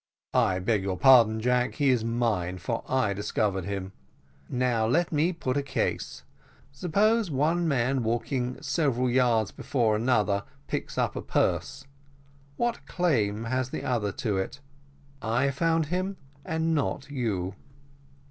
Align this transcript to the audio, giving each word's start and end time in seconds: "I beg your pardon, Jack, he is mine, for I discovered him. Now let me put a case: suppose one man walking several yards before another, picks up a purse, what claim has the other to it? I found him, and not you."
"I 0.33 0.57
beg 0.57 0.81
your 0.81 0.97
pardon, 0.97 1.39
Jack, 1.41 1.75
he 1.75 1.91
is 1.91 2.03
mine, 2.03 2.57
for 2.57 2.83
I 2.89 3.13
discovered 3.13 3.65
him. 3.65 3.91
Now 4.49 4.87
let 4.87 5.11
me 5.11 5.31
put 5.31 5.57
a 5.57 5.61
case: 5.61 6.23
suppose 6.71 7.29
one 7.29 7.67
man 7.67 8.01
walking 8.01 8.59
several 8.63 9.07
yards 9.07 9.51
before 9.51 9.95
another, 9.95 10.43
picks 10.65 10.97
up 10.97 11.15
a 11.15 11.21
purse, 11.21 11.85
what 12.57 12.87
claim 12.87 13.43
has 13.43 13.69
the 13.69 13.83
other 13.83 14.11
to 14.25 14.37
it? 14.39 14.59
I 15.21 15.51
found 15.51 15.85
him, 15.85 16.17
and 16.43 16.73
not 16.73 17.11
you." 17.11 17.53